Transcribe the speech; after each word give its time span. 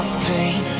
something 0.00 0.79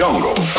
I 0.00 0.57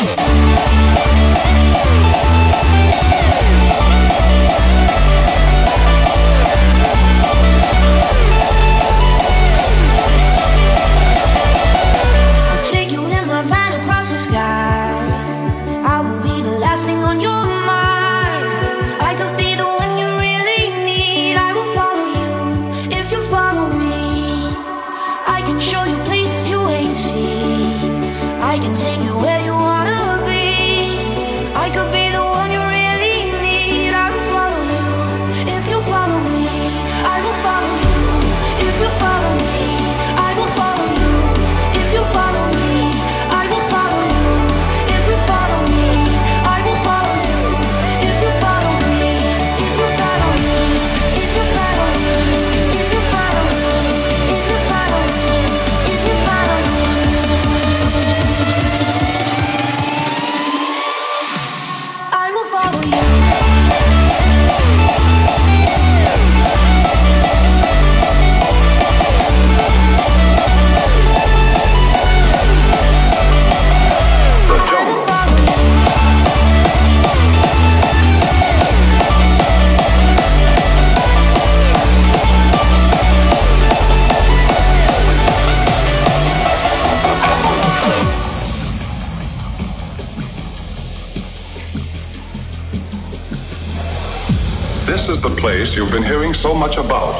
place 95.70 95.76
you've 95.76 95.92
been 95.92 96.02
hearing 96.02 96.34
so 96.34 96.54
much 96.54 96.76
about. 96.76 97.14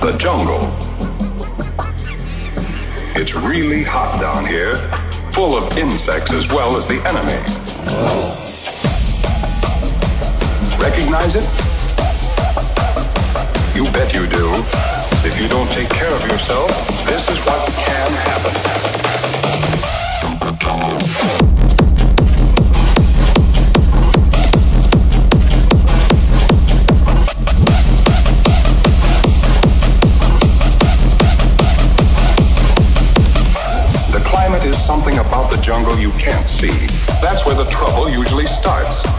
The 0.00 0.16
jungle. 0.18 0.72
It's 3.14 3.34
really 3.34 3.82
hot 3.82 4.20
down 4.20 4.46
here, 4.46 4.76
full 5.32 5.56
of 5.56 5.76
insects 5.76 6.32
as 6.32 6.48
well 6.48 6.76
as 6.76 6.86
the 6.86 7.00
enemy. 7.06 7.38
Recognize 10.78 11.36
it? 11.36 11.46
You 13.76 13.84
bet 13.92 14.14
you 14.14 14.26
do. 14.26 14.46
If 15.22 15.40
you 15.40 15.48
don't 15.48 15.70
take 15.70 15.90
care 15.90 16.12
of 16.12 16.22
yourself, 16.22 16.70
this 17.06 17.28
is 17.28 17.38
what 17.46 17.59
That's 37.20 37.44
where 37.46 37.54
the 37.54 37.64
trouble 37.70 38.08
usually 38.10 38.46
starts. 38.46 39.09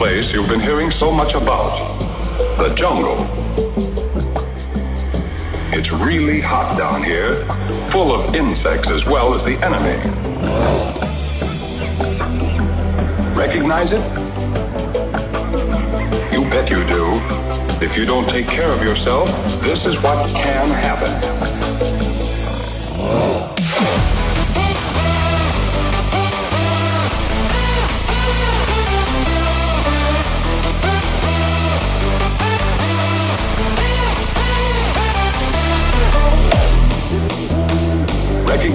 Place 0.00 0.32
you've 0.32 0.48
been 0.48 0.60
hearing 0.60 0.90
so 0.90 1.12
much 1.12 1.34
about. 1.34 1.76
The 2.56 2.74
jungle. 2.74 3.26
It's 5.72 5.92
really 5.92 6.40
hot 6.40 6.78
down 6.78 7.02
here, 7.02 7.44
full 7.90 8.12
of 8.12 8.34
insects 8.34 8.90
as 8.90 9.04
well 9.04 9.34
as 9.34 9.44
the 9.44 9.56
enemy. 9.62 9.96
Recognize 13.36 13.92
it? 13.92 14.02
You 16.32 16.48
bet 16.50 16.70
you 16.70 16.82
do. 16.86 17.20
If 17.84 17.96
you 17.96 18.06
don't 18.06 18.28
take 18.28 18.46
care 18.46 18.72
of 18.72 18.82
yourself, 18.82 19.28
this 19.62 19.86
is 19.86 20.00
what 20.02 20.26
can 20.34 20.68
happen. 20.68 21.49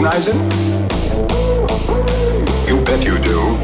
Recognize? 0.05 0.27
You 2.67 2.79
bet 2.81 3.03
you 3.03 3.17
do. 3.19 3.57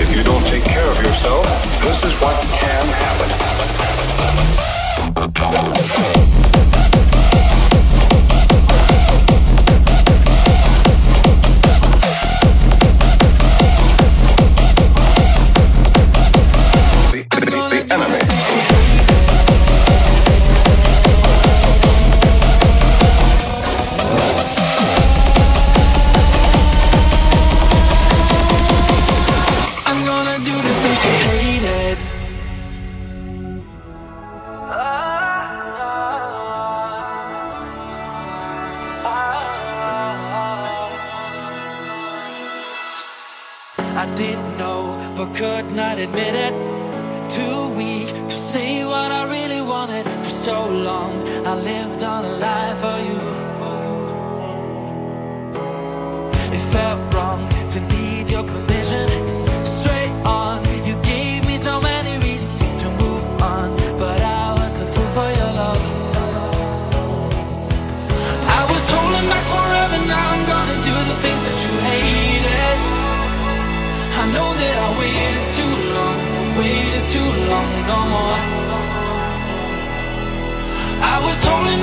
If 0.00 0.14
you 0.14 0.22
don't 0.22 0.44
take 0.46 0.64
care 0.64 0.88
of 0.90 0.96
yourself, 0.98 1.44
this 1.82 2.04
is 2.04 2.14
what 2.20 2.47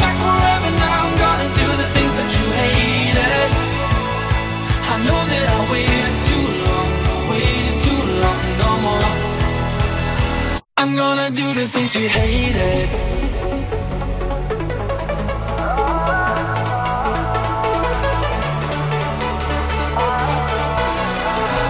back 0.05 0.15
forever 0.23 0.71
now. 0.83 0.97
I'm 1.05 1.13
gonna 1.23 1.49
do 1.61 1.67
the 1.81 1.87
things 1.95 2.13
that 2.19 2.29
you 2.37 2.45
hated. 2.61 3.49
I 4.93 4.95
know 5.05 5.21
that 5.31 5.45
I 5.55 5.59
waited 5.71 6.15
too 6.27 6.45
long, 6.65 6.89
waited 7.31 7.77
too 7.85 8.01
long, 8.23 8.41
no 8.63 8.71
more. 8.85 9.11
I'm 10.81 10.91
gonna 11.01 11.29
do 11.41 11.47
the 11.59 11.65
things 11.73 11.91
you 11.97 12.07
hated. 12.17 12.87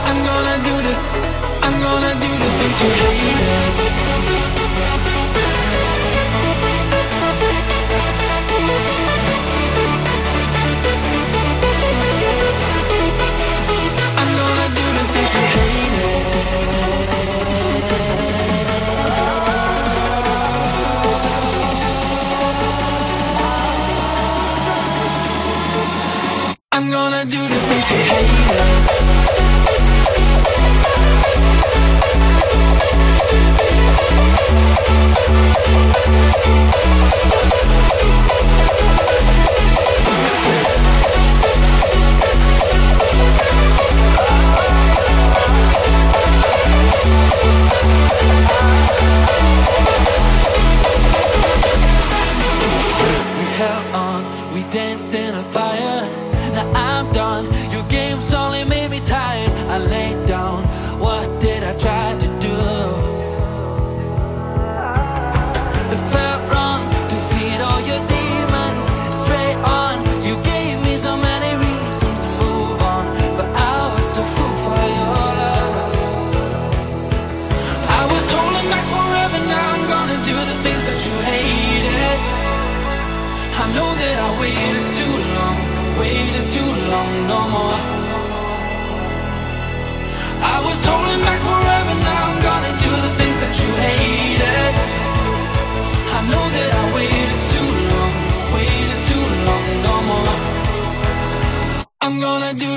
I'm 0.10 0.20
gonna 0.30 0.58
do 0.68 0.76
the, 0.86 0.94
I'm 1.66 1.76
gonna 1.88 2.14
do 2.26 2.32
the 2.44 2.50
things 2.60 2.78
you 2.84 2.92
hated. 3.02 3.75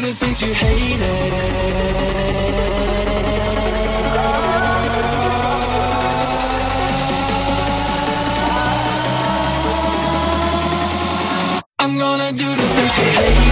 the 0.09 0.15
things 0.15 0.41
you 0.41 0.55
hated. 0.55 1.03
I'm 11.79 11.99
gonna 11.99 12.33
do 12.33 12.47
the 12.47 12.69
things 12.75 12.99
you 12.99 13.05
hate. 13.05 13.49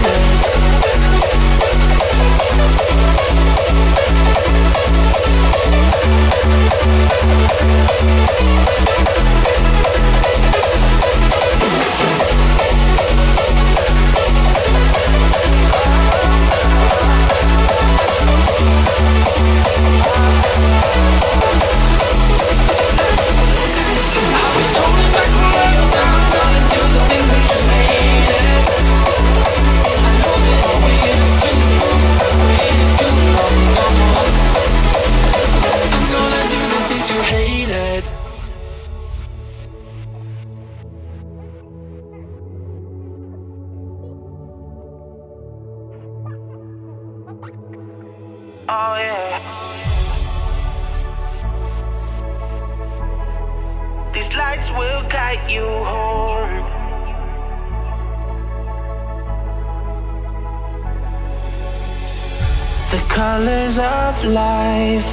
the 62.91 62.99
colors 63.09 63.79
of 63.79 64.25
life. 64.25 65.07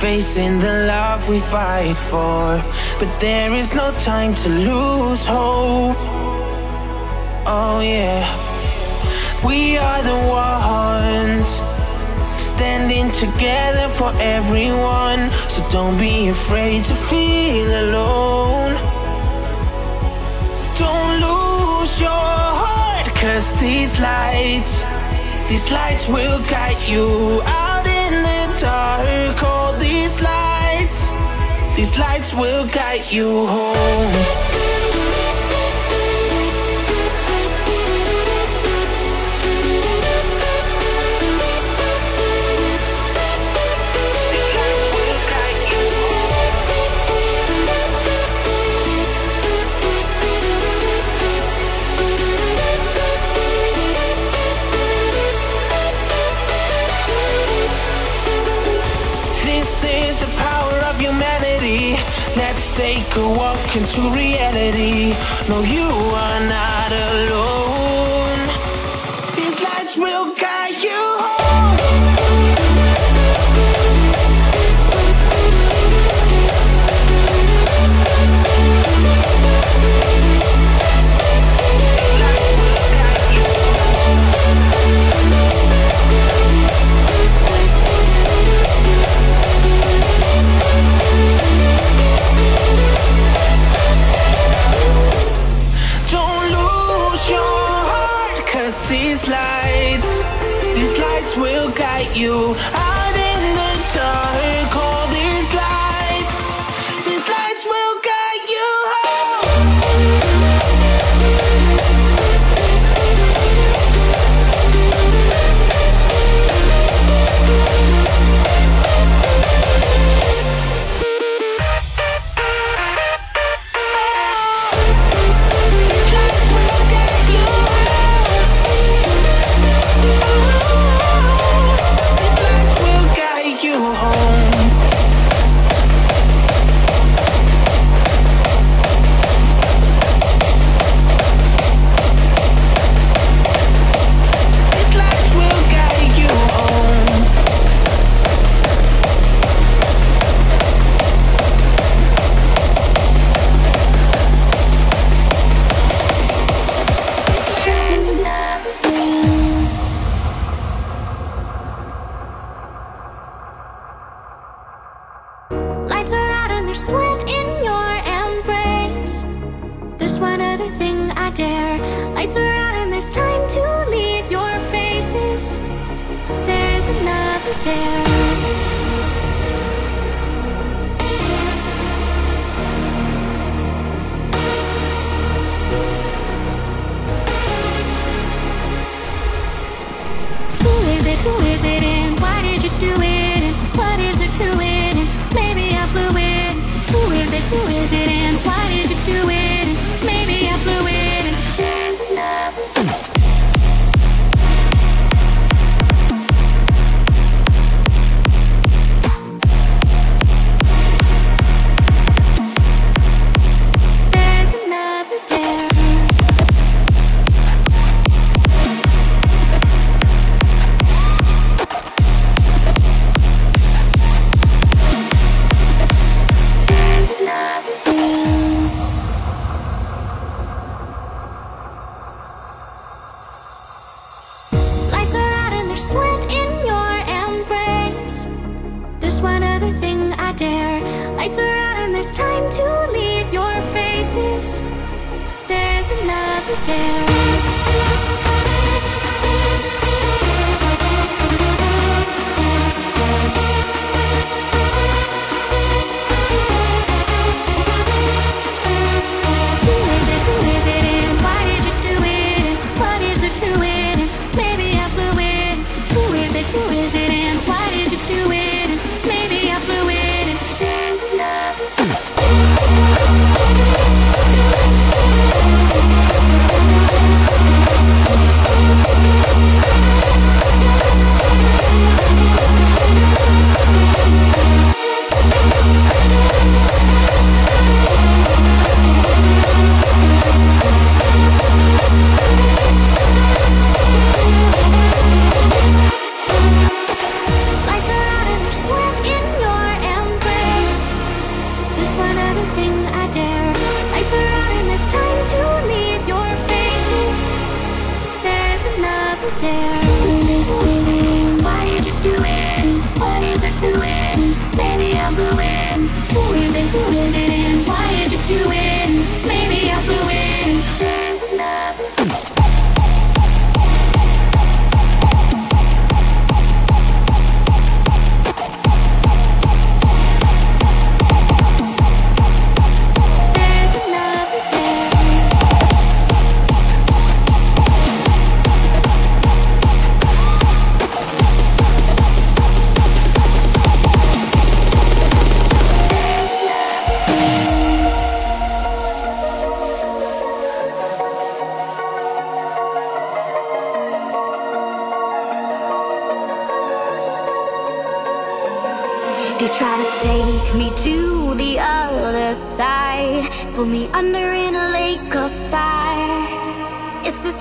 Facing 0.00 0.58
the 0.58 0.86
love 0.86 1.28
we 1.28 1.38
fight 1.38 1.96
for, 1.96 2.62
but 2.98 3.20
there 3.20 3.52
is 3.52 3.74
no 3.74 3.92
time 3.92 4.34
to 4.34 4.48
lose 4.48 5.24
hope. 5.24 5.96
Oh, 7.46 7.80
yeah, 7.80 8.24
we 9.44 9.78
are 9.78 10.02
the 10.02 10.18
ones 10.28 11.62
standing 12.38 13.10
together 13.10 13.88
for 13.88 14.12
everyone. 14.20 15.30
So 15.48 15.66
don't 15.70 15.98
be 15.98 16.28
afraid 16.28 16.84
to 16.84 16.94
feel 16.94 17.68
alone. 17.84 18.74
Don't 20.76 21.12
lose 21.26 22.00
your 22.00 22.10
heart, 22.62 23.06
cause 23.14 23.48
these 23.60 23.98
lights 23.98 24.84
these 25.48 25.70
lights 25.70 26.08
will 26.08 26.40
guide 26.50 26.80
you 26.88 27.40
out 27.46 27.86
in 27.86 28.22
the 28.22 28.58
dark. 28.60 29.42
All 29.44 29.72
these 29.78 30.20
lights, 30.20 31.12
these 31.76 31.96
lights 31.98 32.34
will 32.34 32.66
guide 32.66 33.06
you 33.10 33.46
home. 33.46 34.45
take 62.76 63.16
a 63.16 63.26
walk 63.26 63.74
into 63.74 64.02
reality. 64.10 65.14
No, 65.48 65.62
you 65.62 65.88
are 66.24 66.40
not 66.46 66.92
alone. 66.92 68.38
These 69.34 69.62
lights 69.62 69.96
will 69.96 70.34
guide 70.34 70.82
you. 70.82 71.05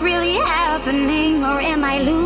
really 0.02 0.34
happening 0.34 1.44
or 1.44 1.60
am 1.60 1.84
I 1.84 2.00
losing? 2.00 2.25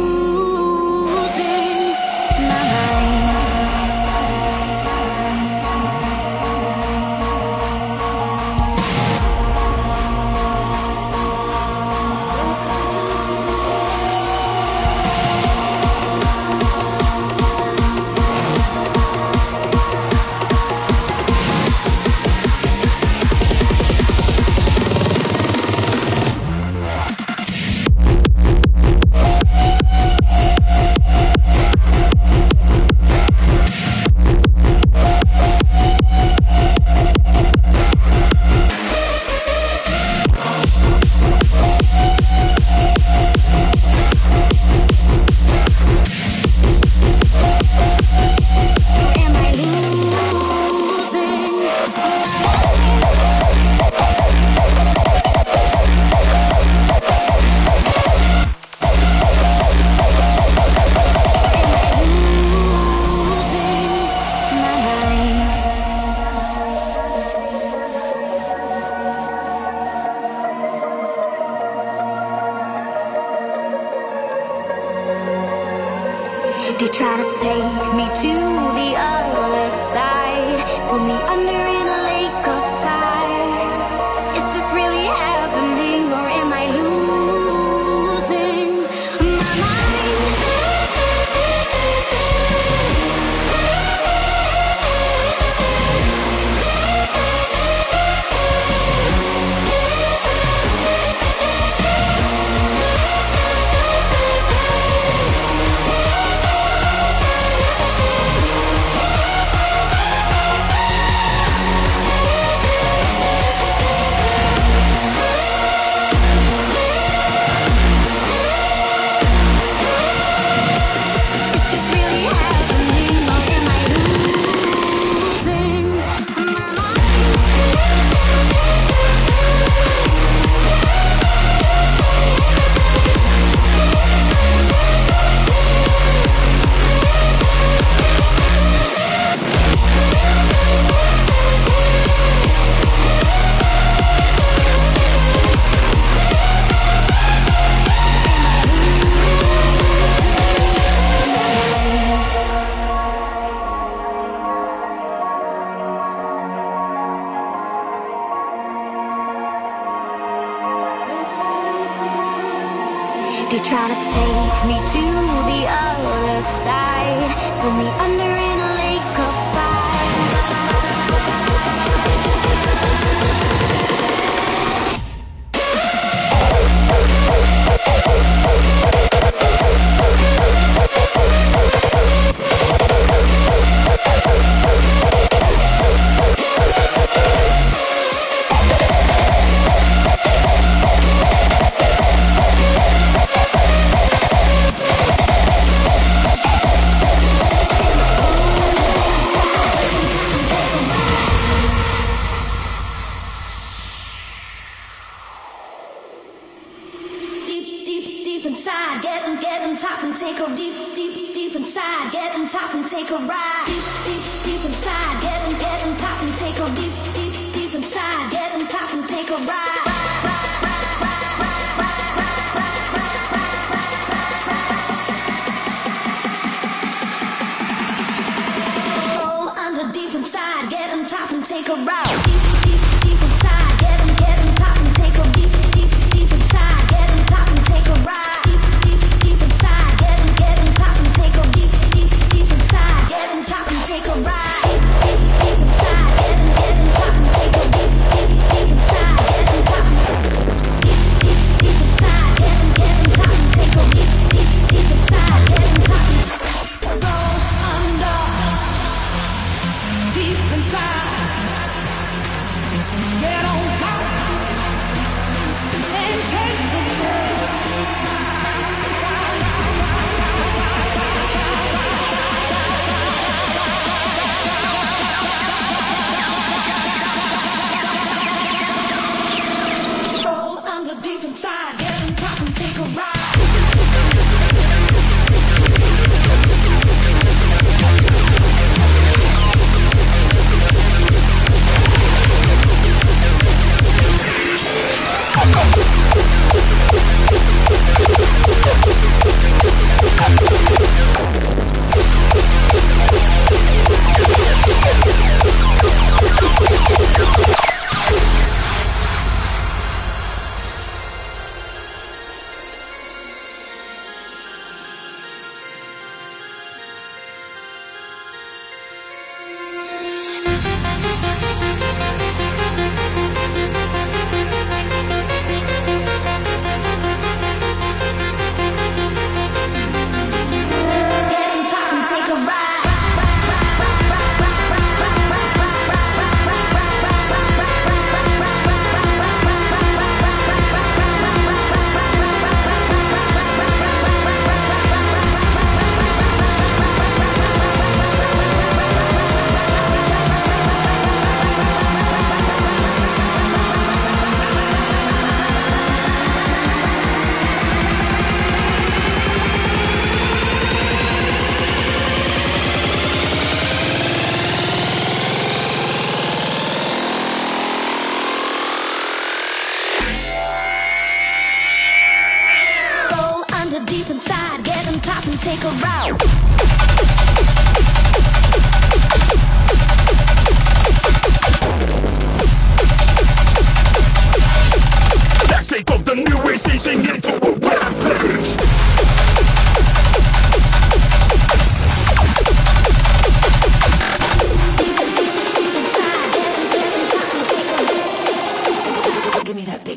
They 76.80 76.88
try 76.88 77.18
to 77.18 77.28
take 77.42 77.94
me 77.94 78.06
to 78.08 78.34
the 78.80 78.96
other 78.96 79.70
side. 79.70 79.79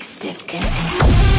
Big 0.03 0.09
stiff. 0.09 1.32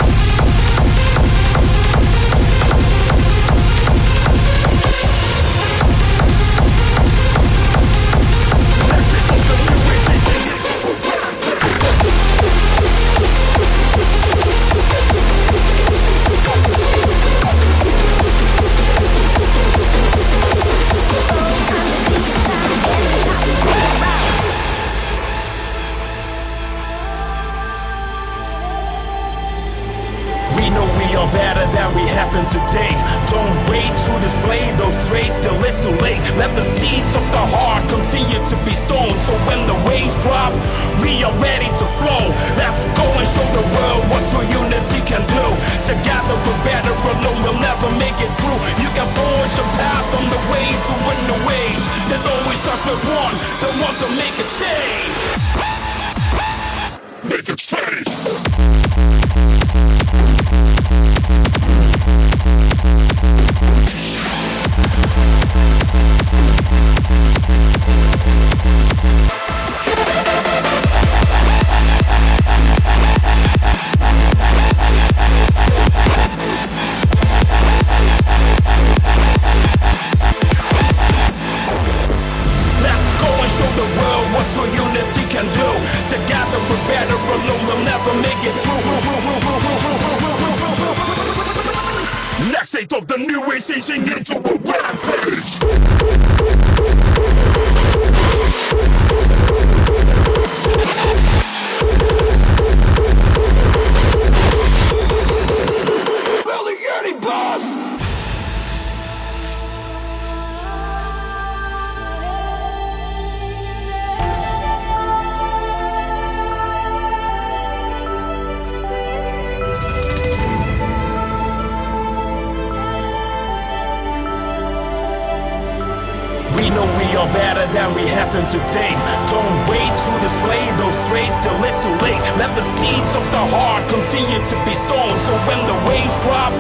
To 134.28 134.56
be 134.64 134.76
sown. 134.76 135.14
So 135.20 135.34
when 135.48 135.60
the 135.68 135.78
waves 135.88 136.16
drop, 136.24 136.54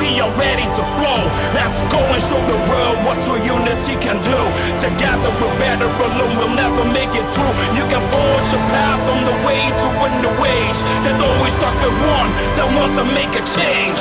we 0.00 0.20
are 0.20 0.32
ready 0.36 0.64
to 0.64 0.82
flow. 0.96 1.20
Let's 1.52 1.80
go 1.92 2.00
and 2.00 2.22
show 2.22 2.40
the 2.48 2.58
world 2.68 2.96
what 3.04 3.16
true 3.24 3.40
unity 3.40 3.96
can 4.00 4.18
do. 4.24 4.40
Together 4.80 5.30
we're 5.40 5.56
better, 5.60 5.88
alone 5.88 6.36
we'll 6.38 6.56
never 6.56 6.84
make 6.88 7.12
it 7.12 7.26
through. 7.34 7.54
You 7.76 7.84
can 7.92 8.02
forge 8.08 8.50
a 8.56 8.60
path 8.72 9.02
on 9.12 9.20
the 9.28 9.36
way 9.44 9.60
to 9.68 9.86
win 10.00 10.14
the 10.24 10.32
wage. 10.40 10.80
It 11.08 11.16
always 11.20 11.52
starts 11.52 11.80
with 11.84 11.98
one 12.00 12.30
that 12.56 12.66
wants 12.76 12.94
to 12.96 13.04
make 13.04 13.32
a 13.36 13.44
change. 13.56 14.00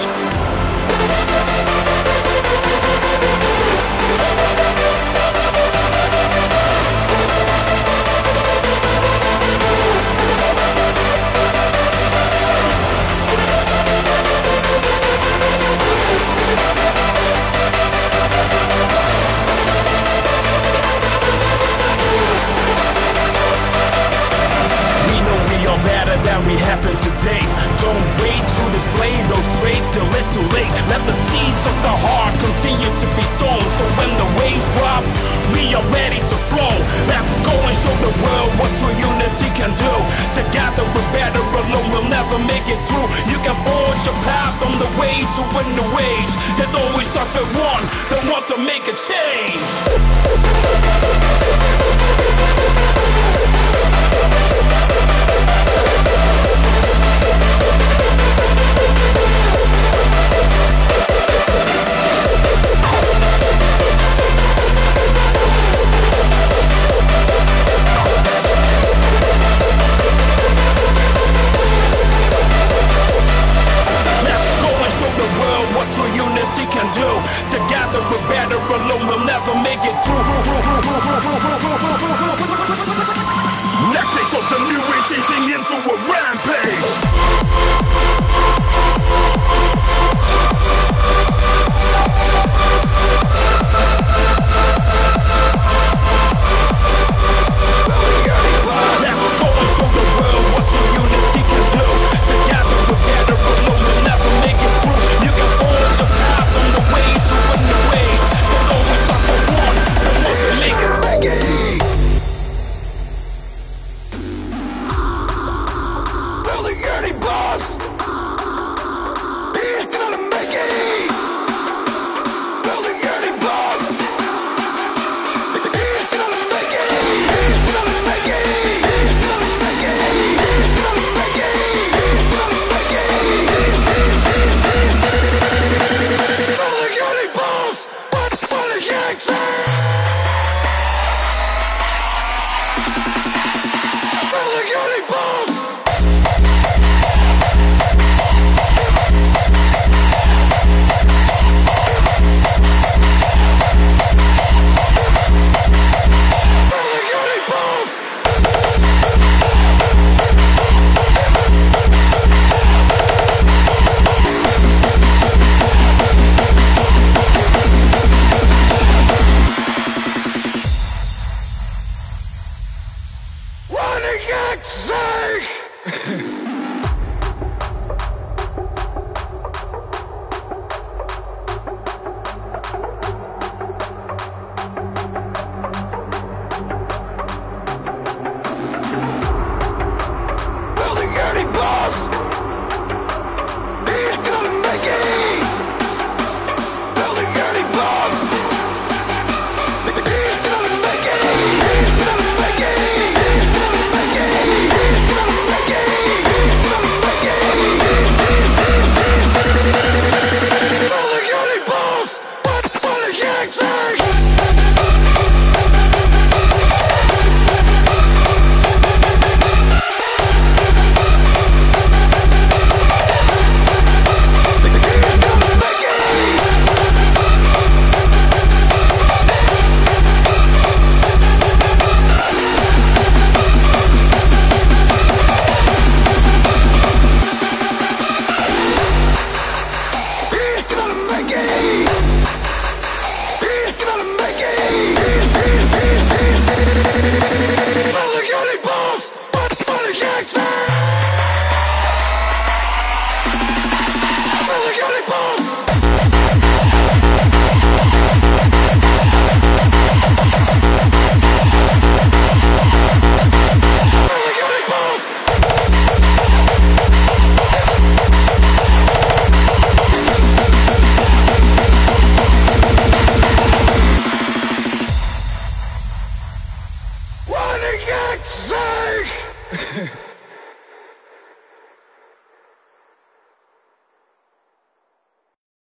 Ready 35.91 36.19
to 36.19 36.37
flow. 36.49 36.73
Let's 37.07 37.33
go 37.45 37.53
and 37.53 37.75
show 37.75 37.95
the 38.05 38.13
world 38.23 38.51
what 38.59 38.69
true 38.79 38.93
unity 38.93 39.49
can 39.55 39.71
do. 39.75 39.93
Together 40.33 40.83
we're 40.93 41.09
better, 41.13 41.41
alone 41.41 41.87
we'll 41.91 42.09
never 42.09 42.37
make 42.39 42.65
it 42.67 42.79
through. 42.89 43.07
You 43.29 43.39
can 43.45 43.55
forge 43.65 44.01
your 44.05 44.17
path 44.25 44.57
on 44.65 44.77
the 44.79 44.89
way 44.99 45.21
to 45.21 45.41
win 45.55 45.69
the 45.75 45.85
wage. 45.95 46.33
It 46.61 46.69
always 46.73 47.07
starts 47.07 47.33
with 47.37 47.51
one 47.57 47.83
that 48.09 48.21
wants 48.29 48.47
to 48.47 48.57
make 48.57 48.85
a 48.87 48.95
change. 48.95 49.59